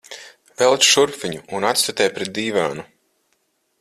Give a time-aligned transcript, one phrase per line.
[0.61, 2.87] Velc šurp viņu un atstutē pret dīvānu.